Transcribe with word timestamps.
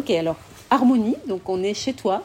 Ok, 0.00 0.08
alors, 0.12 0.36
Harmonie, 0.70 1.16
donc 1.28 1.46
on 1.50 1.62
est 1.62 1.74
chez 1.74 1.92
toi, 1.92 2.24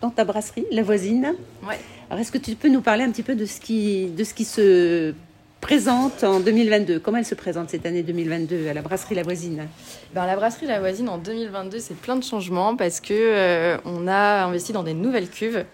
dans 0.00 0.10
ta 0.10 0.24
brasserie, 0.24 0.64
la 0.70 0.84
voisine. 0.84 1.34
Ouais. 1.66 1.76
Alors, 2.08 2.20
est-ce 2.20 2.30
que 2.30 2.38
tu 2.38 2.54
peux 2.54 2.68
nous 2.68 2.82
parler 2.82 3.02
un 3.02 3.10
petit 3.10 3.24
peu 3.24 3.34
de 3.34 3.46
ce 3.46 3.58
qui, 3.58 4.06
de 4.06 4.22
ce 4.22 4.32
qui 4.32 4.44
se 4.44 5.12
présente 5.60 6.22
en 6.22 6.38
2022 6.38 7.00
Comment 7.00 7.18
elle 7.18 7.24
se 7.24 7.34
présente 7.34 7.68
cette 7.70 7.84
année 7.84 8.04
2022 8.04 8.68
à 8.68 8.74
la 8.74 8.82
brasserie 8.82 9.16
La 9.16 9.24
Voisine? 9.24 9.66
Ben, 10.14 10.24
La 10.24 10.36
brasserie 10.36 10.66
La 10.66 10.78
Voisine 10.78 11.08
en 11.08 11.18
2022, 11.18 11.80
c'est 11.80 11.96
plein 11.96 12.14
de 12.14 12.22
changements 12.22 12.76
parce 12.76 13.00
que 13.00 13.12
euh, 13.12 13.76
on 13.84 14.06
a 14.06 14.44
investi 14.44 14.72
dans 14.72 14.84
des 14.84 14.94
nouvelles 14.94 15.28
cuves. 15.28 15.64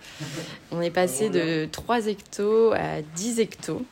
On 0.73 0.80
est 0.80 0.91
passé 0.91 1.29
de 1.29 1.68
3 1.71 2.07
hectos 2.07 2.73
à 2.73 3.03
10 3.14 3.41
hectos. 3.41 3.82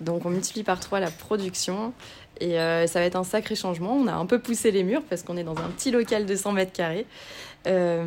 Donc 0.00 0.24
on 0.26 0.30
multiplie 0.30 0.64
par 0.64 0.80
3 0.80 0.98
la 0.98 1.10
production. 1.10 1.92
Et 2.40 2.58
euh, 2.58 2.86
ça 2.86 3.00
va 3.00 3.06
être 3.06 3.16
un 3.16 3.24
sacré 3.24 3.54
changement. 3.54 3.92
On 3.92 4.06
a 4.06 4.14
un 4.14 4.26
peu 4.26 4.38
poussé 4.38 4.70
les 4.70 4.82
murs 4.82 5.02
parce 5.08 5.22
qu'on 5.22 5.36
est 5.36 5.44
dans 5.44 5.56
un 5.58 5.68
petit 5.76 5.90
local 5.90 6.26
de 6.26 6.34
100 6.34 6.52
mètres 6.52 6.72
carrés. 6.72 7.06
Euh, 7.66 8.04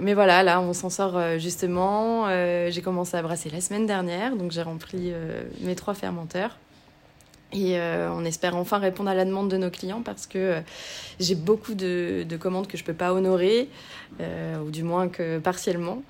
mais 0.00 0.14
voilà, 0.14 0.42
là, 0.42 0.60
on 0.62 0.72
s'en 0.72 0.88
sort 0.88 1.16
euh, 1.16 1.38
justement. 1.38 2.26
j'ai 2.70 2.82
commencé 2.82 3.16
à 3.16 3.22
brasser 3.22 3.50
la 3.50 3.60
semaine 3.60 3.86
dernière, 3.86 4.36
donc 4.36 4.52
j'ai 4.52 4.62
rempli 4.62 5.12
mes 5.60 5.74
trois 5.74 5.94
fermenteurs. 5.94 6.56
Et 7.52 7.78
on 7.80 8.26
espère 8.26 8.56
enfin 8.56 8.78
répondre 8.78 9.08
à 9.08 9.14
la 9.14 9.24
demande 9.24 9.50
de 9.50 9.56
nos 9.56 9.70
clients 9.70 10.02
parce 10.02 10.26
que 10.26 10.60
j'ai 11.18 11.34
beaucoup 11.34 11.74
de, 11.74 12.26
de, 12.28 12.36
commandes 12.36 12.66
que 12.66 12.76
je 12.76 12.82
ne 12.82 12.86
peux 12.86 12.94
pas 12.94 13.14
honorer, 13.14 13.68
ou 14.20 14.70
du 14.70 14.82
moins 14.82 15.08
que 15.08 15.38
partiellement. 15.38 16.02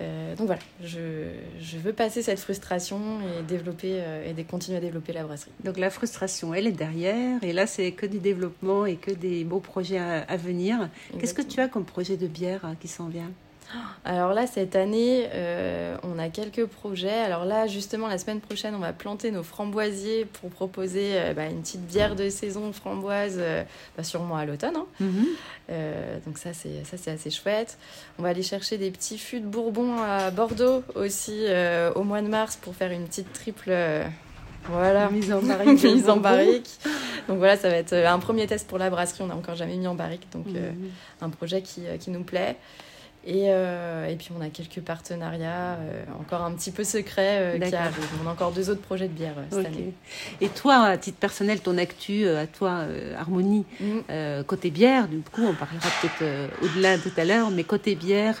Euh, 0.00 0.34
donc 0.36 0.46
voilà, 0.46 0.62
je, 0.82 1.30
je, 1.60 1.76
veux 1.78 1.92
passer 1.92 2.22
cette 2.22 2.38
frustration 2.38 3.00
et 3.20 3.42
développer 3.42 3.98
euh, 4.00 4.32
et 4.36 4.44
continuer 4.44 4.78
à 4.78 4.80
développer 4.80 5.12
la 5.12 5.24
brasserie. 5.24 5.50
Donc 5.64 5.78
la 5.78 5.90
frustration, 5.90 6.54
elle 6.54 6.66
est 6.66 6.72
derrière, 6.72 7.42
et 7.42 7.52
là 7.52 7.66
c'est 7.66 7.92
que 7.92 8.06
du 8.06 8.18
développement 8.18 8.86
et 8.86 8.96
que 8.96 9.10
des 9.10 9.44
beaux 9.44 9.60
projets 9.60 9.98
à, 9.98 10.20
à 10.20 10.36
venir. 10.36 10.88
Qu'est-ce 11.18 11.34
que 11.34 11.42
tu 11.42 11.60
as 11.60 11.68
comme 11.68 11.84
projet 11.84 12.16
de 12.16 12.26
bière 12.26 12.62
qui 12.80 12.88
s'en 12.88 13.08
vient? 13.08 13.30
Alors 14.04 14.32
là, 14.32 14.46
cette 14.46 14.76
année, 14.76 15.28
euh, 15.34 15.96
on 16.02 16.18
a 16.18 16.28
quelques 16.28 16.64
projets. 16.64 17.20
Alors 17.20 17.44
là, 17.44 17.66
justement, 17.66 18.08
la 18.08 18.18
semaine 18.18 18.40
prochaine, 18.40 18.74
on 18.74 18.78
va 18.78 18.92
planter 18.92 19.30
nos 19.30 19.42
framboisiers 19.42 20.24
pour 20.24 20.50
proposer 20.50 21.12
euh, 21.12 21.34
bah, 21.34 21.46
une 21.46 21.60
petite 21.60 21.86
bière 21.86 22.16
de 22.16 22.30
saison 22.30 22.72
framboise, 22.72 23.36
euh, 23.38 23.62
bah, 23.96 24.02
sûrement 24.02 24.36
à 24.36 24.44
l'automne. 24.46 24.76
Hein. 24.76 24.86
Mhm. 25.00 25.26
donc 26.26 26.38
ça, 26.38 26.52
c'est 26.52 26.84
ça, 26.84 26.96
c'est 26.96 27.10
assez 27.10 27.30
chouette. 27.30 27.78
On 28.18 28.22
va 28.22 28.30
aller 28.30 28.42
chercher 28.42 28.78
des 28.78 28.90
petits 28.90 29.18
fûts 29.18 29.40
de 29.40 29.46
Bourbon 29.46 29.98
à 29.98 30.30
Bordeaux 30.30 30.82
aussi 30.94 31.44
au 31.94 32.02
mois 32.02 32.22
de 32.22 32.28
mars 32.28 32.56
pour 32.56 32.74
faire 32.74 32.90
une 32.90 33.04
petite 33.04 33.32
triple. 33.32 33.72
Voilà, 34.64 35.08
mise 35.10 35.32
en 35.32 35.40
barrique. 35.40 35.82
mise 35.84 36.10
en 36.10 36.16
barrique. 36.16 36.70
Donc 37.28 37.38
voilà, 37.38 37.56
ça 37.56 37.68
va 37.68 37.76
être 37.76 37.94
un 37.94 38.18
premier 38.18 38.46
test 38.46 38.66
pour 38.66 38.78
la 38.78 38.90
brasserie. 38.90 39.22
On 39.22 39.28
n'a 39.28 39.36
encore 39.36 39.54
jamais 39.54 39.76
mis 39.76 39.86
en 39.86 39.94
barrique, 39.94 40.26
donc 40.32 40.46
mhm. 40.46 40.90
un 41.20 41.30
projet 41.30 41.62
qui, 41.62 41.82
qui 42.00 42.10
nous 42.10 42.24
plaît. 42.24 42.56
Et, 43.26 43.46
euh, 43.48 44.06
et, 44.06 44.16
puis 44.16 44.30
on 44.36 44.40
a 44.40 44.48
quelques 44.48 44.80
partenariats, 44.80 45.74
euh, 45.74 46.04
encore 46.18 46.42
un 46.42 46.52
petit 46.52 46.70
peu 46.70 46.84
secrets 46.84 47.58
euh, 47.58 47.58
qui 47.58 47.74
arrivent. 47.74 47.94
On 48.24 48.26
a 48.26 48.32
encore 48.32 48.50
deux 48.50 48.70
autres 48.70 48.80
projets 48.80 49.08
de 49.08 49.12
bière 49.12 49.34
cette 49.50 49.66
année. 49.66 49.92
Et 50.40 50.48
toi, 50.48 50.84
à 50.84 50.96
titre 50.96 51.18
personnel, 51.18 51.60
ton 51.60 51.76
actu, 51.76 52.26
à 52.26 52.46
toi, 52.46 52.84
Harmonie, 53.18 53.66
mm. 53.80 54.42
côté 54.46 54.70
bière, 54.70 55.06
du 55.06 55.18
coup, 55.18 55.42
on 55.42 55.54
parlera 55.54 55.86
peut-être 56.00 56.50
au-delà 56.62 56.96
tout 56.96 57.12
à 57.18 57.24
l'heure, 57.26 57.50
mais 57.50 57.62
côté 57.62 57.94
bière, 57.94 58.38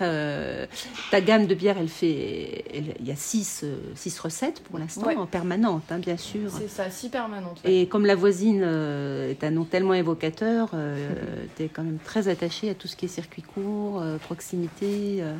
ta 1.10 1.20
gamme 1.20 1.46
de 1.46 1.54
bière, 1.54 1.76
elle 1.78 1.88
fait. 1.88 2.64
Il 2.72 3.06
y 3.06 3.10
a 3.10 3.16
six, 3.16 3.64
six 3.94 4.18
recettes 4.18 4.62
pour 4.62 4.78
l'instant, 4.78 5.10
en 5.14 5.26
permanente, 5.26 5.82
hein, 5.90 5.98
bien 5.98 6.16
sûr. 6.16 6.50
C'est 6.50 6.68
ça, 6.68 6.88
six 6.90 7.10
permanentes. 7.10 7.60
Et 7.64 7.86
comme 7.86 8.06
la 8.06 8.14
voisine 8.14 8.62
est 8.62 9.44
un 9.44 9.50
nom 9.50 9.64
tellement 9.64 9.94
évocateur, 9.94 10.70
tu 11.56 11.64
es 11.64 11.68
quand 11.68 11.82
même 11.82 11.98
très 12.02 12.28
attaché 12.28 12.70
à 12.70 12.74
tout 12.74 12.88
ce 12.88 12.96
qui 12.96 13.04
est 13.04 13.08
circuit 13.08 13.42
court, 13.42 14.02
proximité 14.22 14.69
euh. 14.82 15.36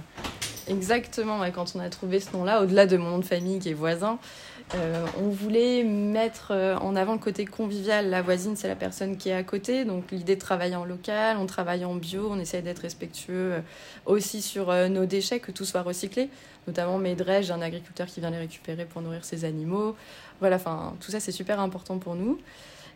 Exactement, 0.69 1.41
quand 1.53 1.73
on 1.75 1.81
a 1.81 1.89
trouvé 1.89 2.21
ce 2.21 2.33
nom-là, 2.33 2.63
au-delà 2.63 2.87
de 2.87 2.97
mon 2.97 3.11
nom 3.11 3.19
de 3.19 3.25
famille 3.25 3.59
qui 3.59 3.71
est 3.71 3.75
voisin, 3.75 4.19
euh, 4.77 5.05
on 5.19 5.29
voulait 5.29 5.83
mettre 5.83 6.53
euh, 6.53 6.77
en 6.77 6.95
avant 6.95 7.15
le 7.15 7.19
côté 7.19 7.45
convivial. 7.45 8.09
La 8.09 8.23
voisine, 8.23 8.55
c'est 8.55 8.69
la 8.69 8.77
personne 8.77 9.17
qui 9.17 9.31
est 9.31 9.35
à 9.35 9.43
côté. 9.43 9.85
Donc 9.85 10.13
l'idée 10.13 10.37
de 10.37 10.41
travailler 10.41 10.77
en 10.77 10.85
local, 10.85 11.39
on 11.41 11.47
travaille 11.47 11.85
en 11.85 11.97
bio, 11.97 12.29
on 12.31 12.39
essaye 12.39 12.63
d'être 12.63 12.81
respectueux 12.81 13.63
aussi 14.07 14.43
sur 14.43 14.73
nos 14.89 15.07
déchets, 15.07 15.41
que 15.41 15.51
tout 15.51 15.65
soit 15.65 15.83
recyclé. 15.83 16.29
Notamment 16.69 16.99
mes 16.99 17.17
drèches, 17.17 17.47
j'ai 17.47 17.53
un 17.53 17.63
agriculteur 17.63 18.07
qui 18.07 18.21
vient 18.21 18.31
les 18.31 18.39
récupérer 18.39 18.85
pour 18.85 19.03
nourrir 19.03 19.25
ses 19.25 19.45
animaux. 19.45 19.97
Voilà, 20.39 20.57
enfin, 20.57 20.95
tout 21.01 21.11
ça, 21.11 21.19
c'est 21.19 21.33
super 21.33 21.59
important 21.59 21.99
pour 21.99 22.15
nous. 22.15 22.39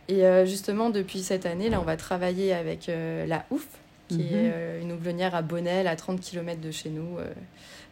Et 0.06 0.22
justement, 0.44 0.90
depuis 0.90 1.22
cette 1.22 1.46
année, 1.46 1.70
là, 1.70 1.80
on 1.80 1.84
va 1.84 1.96
travailler 1.96 2.52
avec 2.52 2.88
la 2.88 3.46
OUF, 3.50 3.66
qui 4.08 4.20
est 4.20 4.48
mhm. 4.48 4.52
euh, 4.54 4.82
une 4.82 4.92
houblonnière 4.92 5.34
à 5.34 5.42
Bonnel, 5.42 5.86
à 5.86 5.96
30 5.96 6.20
km 6.20 6.60
de 6.60 6.70
chez 6.70 6.90
nous, 6.90 7.18
euh, 7.18 7.26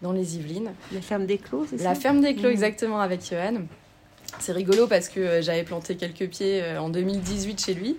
dans 0.02 0.12
les 0.12 0.36
Yvelines. 0.36 0.72
La 0.92 1.00
ferme 1.00 1.26
des 1.26 1.38
Clos, 1.38 1.66
c'est 1.70 1.78
ça 1.78 1.84
La 1.84 1.94
ferme 1.94 2.20
des 2.20 2.34
Clos, 2.34 2.48
mhm. 2.48 2.52
exactement, 2.52 3.00
avec 3.00 3.20
Johan. 3.28 3.62
C'est 4.38 4.52
rigolo 4.52 4.86
parce 4.86 5.08
que 5.08 5.20
euh, 5.20 5.42
j'avais 5.42 5.64
planté 5.64 5.96
quelques 5.96 6.28
pieds 6.28 6.62
en 6.78 6.88
2018 6.88 7.64
chez 7.64 7.74
lui. 7.74 7.96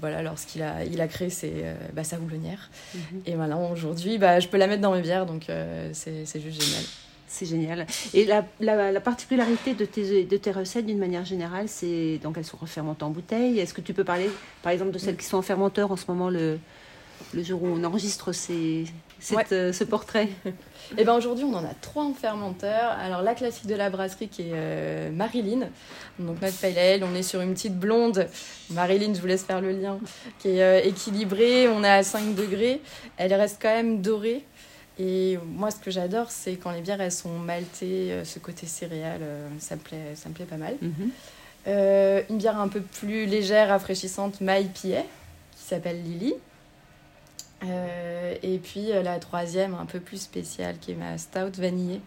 voilà, 0.00 0.22
lorsqu'il 0.22 0.62
a, 0.62 0.84
il 0.84 1.00
a 1.00 1.08
créé 1.08 1.30
ses, 1.30 1.64
bah, 1.92 2.04
sa 2.04 2.18
houblonnière. 2.18 2.70
Mhm. 2.94 3.00
Et 3.26 3.34
maintenant, 3.34 3.70
aujourd'hui, 3.70 4.18
bah, 4.18 4.40
je 4.40 4.48
peux 4.48 4.56
la 4.56 4.66
mettre 4.66 4.82
dans 4.82 4.92
mes 4.92 5.02
bières, 5.02 5.26
donc 5.26 5.46
c'est 5.92 6.40
juste 6.40 6.62
génial. 6.62 6.84
C'est 7.28 7.46
génial. 7.46 7.86
Et 8.14 8.24
la, 8.24 8.44
la, 8.60 9.00
particularité 9.00 9.74
de 9.74 9.84
tes, 9.84 10.24
de 10.24 10.36
tes 10.36 10.52
recettes, 10.52 10.86
d'une 10.86 10.98
manière 10.98 11.24
générale, 11.24 11.68
c'est 11.68 12.18
donc 12.22 12.36
elles 12.38 12.44
sont 12.44 12.56
refermentées 12.56 13.04
en 13.04 13.10
bouteille. 13.10 13.58
Est-ce 13.58 13.74
que 13.74 13.80
tu 13.80 13.94
peux 13.94 14.04
parler, 14.04 14.30
par 14.62 14.72
exemple, 14.72 14.92
de 14.92 14.98
celles 14.98 15.16
qui 15.16 15.24
sont 15.24 15.38
en 15.38 15.42
fermenteur 15.42 15.90
en 15.90 15.96
ce 15.96 16.04
moment, 16.08 16.30
le, 16.30 16.58
le 17.34 17.42
jour 17.42 17.62
où 17.62 17.66
on 17.66 17.82
enregistre 17.84 18.32
ces, 18.32 18.84
euh, 19.52 19.72
ce 19.72 19.84
portrait? 19.84 20.28
Et 20.46 20.52
eh 20.98 21.04
ben 21.04 21.14
aujourd'hui, 21.14 21.44
on 21.44 21.54
en 21.54 21.64
a 21.64 21.74
trois 21.80 22.04
en 22.04 22.14
fermenteur. 22.14 22.92
Alors 23.00 23.22
la 23.22 23.34
classique 23.34 23.66
de 23.66 23.74
la 23.74 23.90
brasserie 23.90 24.28
qui 24.28 24.42
est 24.42 24.52
euh, 24.54 25.10
Marilyn, 25.10 25.68
donc 26.18 26.40
notre 26.40 26.56
pale 26.58 27.02
On 27.02 27.14
est 27.14 27.22
sur 27.22 27.40
une 27.40 27.54
petite 27.54 27.76
blonde. 27.76 28.28
Marilyn, 28.70 29.14
je 29.14 29.20
vous 29.20 29.26
laisse 29.26 29.42
faire 29.42 29.60
le 29.60 29.72
lien, 29.72 29.98
qui 30.38 30.50
est 30.50 30.62
euh, 30.62 30.80
équilibrée. 30.84 31.68
On 31.68 31.82
est 31.82 31.90
à 31.90 32.02
5 32.02 32.34
degrés. 32.34 32.80
Elle 33.16 33.34
reste 33.34 33.58
quand 33.60 33.74
même 33.74 34.00
dorée. 34.00 34.44
Et 34.98 35.38
moi, 35.44 35.70
ce 35.70 35.76
que 35.76 35.90
j'adore, 35.90 36.30
c'est 36.30 36.56
quand 36.56 36.70
les 36.70 36.80
bières, 36.80 37.00
elles 37.00 37.12
sont 37.12 37.38
maltées, 37.38 38.12
euh, 38.12 38.24
ce 38.24 38.38
côté 38.38 38.66
céréal, 38.66 39.20
euh, 39.20 39.48
ça, 39.58 39.76
me 39.76 39.80
plaît, 39.80 40.14
ça 40.14 40.28
me 40.28 40.34
plaît 40.34 40.46
pas 40.46 40.56
mal. 40.56 40.74
Mhm. 40.80 41.10
Euh, 41.68 42.22
une 42.30 42.38
bière 42.38 42.58
un 42.58 42.68
peu 42.68 42.80
plus 42.80 43.26
légère, 43.26 43.68
rafraîchissante, 43.68 44.40
maï 44.40 44.70
qui 44.72 44.94
s'appelle 45.56 46.02
Lily. 46.02 46.34
et 48.42 48.58
puis 48.58 48.88
la 49.02 49.18
troisième, 49.18 49.74
un 49.74 49.86
peu 49.86 49.98
plus 49.98 50.22
spéciale, 50.22 50.78
qui 50.78 50.92
est 50.92 50.94
ma 50.94 51.18
stout 51.18 51.58
vanillée. 51.58 52.00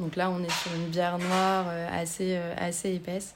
Donc 0.00 0.16
là, 0.16 0.30
on 0.30 0.42
est 0.42 0.50
sur 0.50 0.74
une 0.74 0.86
bière 0.86 1.18
noire 1.18 1.66
assez, 1.92 2.38
assez 2.56 2.94
épaisse 2.94 3.34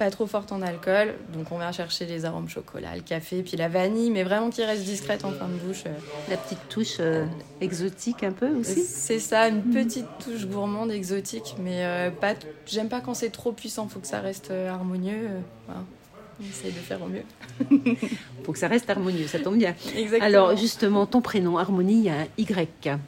pas 0.00 0.10
trop 0.10 0.26
forte 0.26 0.50
en 0.50 0.62
alcool. 0.62 1.12
Donc 1.34 1.52
on 1.52 1.58
vient 1.58 1.72
chercher 1.72 2.06
les 2.06 2.24
arômes 2.24 2.48
chocolat, 2.48 2.96
le 2.96 3.02
café, 3.02 3.42
puis 3.42 3.58
la 3.58 3.68
vanille, 3.68 4.10
mais 4.10 4.22
vraiment 4.22 4.48
qui 4.48 4.64
reste 4.64 4.82
discrète 4.84 5.26
en 5.26 5.30
fin 5.30 5.46
de 5.46 5.52
bouche. 5.52 5.82
Euh. 5.86 5.92
La 6.30 6.38
petite 6.38 6.70
touche 6.70 6.96
euh, 7.00 7.26
exotique 7.60 8.22
un 8.22 8.32
peu 8.32 8.48
aussi 8.48 8.82
C'est 8.82 9.18
ça, 9.18 9.46
une 9.48 9.60
petite 9.60 10.06
touche 10.24 10.46
gourmande, 10.46 10.90
exotique, 10.90 11.54
mais 11.62 11.84
euh, 11.84 12.10
pas. 12.10 12.32
J'aime 12.66 12.88
pas 12.88 13.02
quand 13.02 13.12
c'est 13.12 13.28
trop 13.28 13.52
puissant, 13.52 13.88
faut 13.88 14.00
que 14.00 14.06
ça 14.06 14.20
reste 14.20 14.50
harmonieux. 14.50 15.28
On 15.68 16.48
essaye 16.48 16.72
de 16.72 16.78
faire 16.78 17.02
au 17.02 17.08
mieux. 17.08 17.98
faut 18.44 18.52
que 18.52 18.58
ça 18.58 18.68
reste 18.68 18.88
harmonieux, 18.88 19.26
ça 19.26 19.38
tombe 19.38 19.58
bien. 19.58 19.74
Exactement. 19.94 20.24
Alors 20.24 20.56
justement, 20.56 21.04
ton 21.04 21.20
prénom, 21.20 21.58
Harmonie, 21.58 21.98
il 21.98 22.04
y 22.04 22.08
a 22.08 22.20
un 22.20 22.26
Y. 22.38 22.98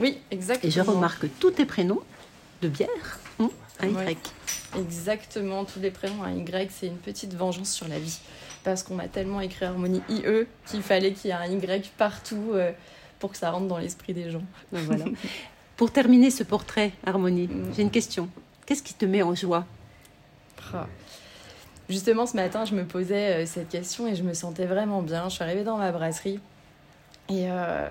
Oui, 0.00 0.16
exactement. 0.30 0.66
Et 0.66 0.72
je 0.72 0.80
remarque 0.80 1.26
tous 1.40 1.50
tes 1.50 1.66
prénoms 1.66 2.00
de 2.62 2.68
bière 2.68 3.18
un 3.80 3.88
Y. 3.88 4.18
Exactement, 4.78 5.64
tous 5.64 5.80
les 5.80 5.90
prénoms 5.90 6.22
à 6.22 6.32
Y, 6.32 6.70
c'est 6.70 6.86
une 6.86 6.96
petite 6.96 7.34
vengeance 7.34 7.72
sur 7.72 7.88
la 7.88 7.98
vie. 7.98 8.18
Parce 8.64 8.82
qu'on 8.82 8.94
m'a 8.94 9.08
tellement 9.08 9.40
écrit 9.40 9.64
Harmonie 9.64 10.02
IE 10.08 10.46
qu'il 10.66 10.82
fallait 10.82 11.12
qu'il 11.12 11.30
y 11.30 11.32
ait 11.32 11.36
un 11.36 11.46
Y 11.46 11.90
partout 11.96 12.50
euh, 12.52 12.72
pour 13.18 13.32
que 13.32 13.38
ça 13.38 13.50
rentre 13.50 13.66
dans 13.66 13.78
l'esprit 13.78 14.14
des 14.14 14.30
gens. 14.30 14.42
Voilà. 14.72 15.04
pour 15.76 15.90
terminer 15.92 16.30
ce 16.30 16.42
portrait, 16.42 16.92
Harmonie, 17.06 17.46
mm. 17.46 17.72
j'ai 17.76 17.82
une 17.82 17.90
question. 17.90 18.28
Qu'est-ce 18.66 18.82
qui 18.82 18.94
te 18.94 19.06
met 19.06 19.22
en 19.22 19.34
joie? 19.34 19.64
Ah. 20.74 20.86
Justement, 21.88 22.26
ce 22.26 22.36
matin, 22.36 22.66
je 22.66 22.74
me 22.74 22.84
posais 22.84 23.42
euh, 23.42 23.46
cette 23.46 23.70
question 23.70 24.06
et 24.06 24.14
je 24.14 24.22
me 24.22 24.34
sentais 24.34 24.66
vraiment 24.66 25.00
bien. 25.00 25.28
Je 25.28 25.36
suis 25.36 25.42
arrivée 25.42 25.64
dans 25.64 25.78
ma 25.78 25.90
brasserie 25.90 26.40
et 27.30 27.50
euh, 27.50 27.88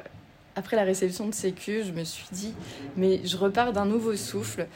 après 0.55 0.75
la 0.75 0.83
réception 0.83 1.27
de 1.27 1.33
Sécu, 1.33 1.83
je 1.85 1.91
me 1.91 2.03
suis 2.03 2.27
dit, 2.31 2.53
mais 2.95 3.21
je 3.25 3.37
repars 3.37 3.73
d'un 3.73 3.85
nouveau 3.85 4.15
souffle 4.15 4.67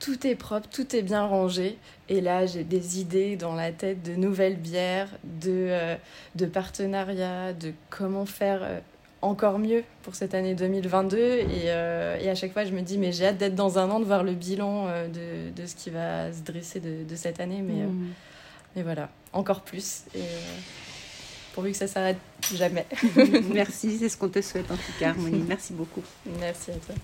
tout 0.00 0.26
est 0.26 0.34
propre, 0.34 0.68
tout 0.70 0.94
est 0.94 1.02
bien 1.02 1.24
rangé. 1.24 1.78
Et 2.08 2.20
là, 2.20 2.46
j'ai 2.46 2.64
des 2.64 3.00
idées 3.00 3.36
dans 3.36 3.54
la 3.54 3.72
tête 3.72 4.02
de 4.02 4.14
nouvelles 4.14 4.56
bières, 4.56 5.08
de, 5.24 5.50
euh, 5.50 5.96
de 6.34 6.46
partenariats, 6.46 7.52
de 7.52 7.72
comment 7.90 8.26
faire 8.26 8.60
euh, 8.62 8.80
encore 9.22 9.58
mieux 9.58 9.84
pour 10.02 10.14
cette 10.14 10.34
année 10.34 10.54
2022. 10.54 11.18
Et, 11.18 11.46
euh, 11.66 12.16
et, 12.20 12.30
à 12.30 12.34
chaque 12.34 12.52
fois, 12.52 12.64
je 12.64 12.72
me 12.72 12.80
dis, 12.80 12.98
mais 12.98 13.12
j'ai 13.12 13.26
hâte 13.26 13.38
d'être 13.38 13.54
dans 13.54 13.78
un 13.78 13.90
an, 13.90 14.00
de 14.00 14.04
voir 14.04 14.24
le 14.24 14.32
bilan 14.32 14.86
de, 14.86 15.50
de, 15.50 15.66
ce 15.66 15.74
qui 15.74 15.90
va 15.90 16.32
se 16.32 16.42
dresser 16.42 16.80
de, 16.80 17.04
de 17.04 17.16
cette 17.16 17.40
année. 17.40 17.62
Mais, 17.62 17.84
mmh. 17.84 18.08
mais 18.76 18.82
voilà, 18.82 19.10
encore 19.32 19.62
plus. 19.62 20.02
Et, 20.14 20.20
pourvu 21.58 21.72
que 21.72 21.76
ça 21.76 21.88
s'arrête 21.88 22.18
jamais. 22.54 22.86
Merci, 23.52 23.98
c'est 23.98 24.08
ce 24.08 24.16
qu'on 24.16 24.28
te 24.28 24.40
souhaite 24.40 24.70
en 24.70 24.76
tout 24.76 24.92
cas, 25.00 25.08
Harmonie. 25.08 25.44
Merci 25.48 25.72
beaucoup. 25.72 26.04
Merci 26.38 26.70
à 26.70 26.74
toi. 26.74 26.94